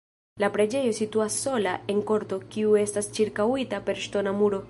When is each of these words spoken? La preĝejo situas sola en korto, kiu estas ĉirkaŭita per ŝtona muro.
La 0.43 0.47
preĝejo 0.53 0.93
situas 0.99 1.35
sola 1.43 1.75
en 1.95 2.01
korto, 2.11 2.41
kiu 2.55 2.73
estas 2.87 3.13
ĉirkaŭita 3.19 3.85
per 3.91 4.05
ŝtona 4.07 4.37
muro. 4.43 4.59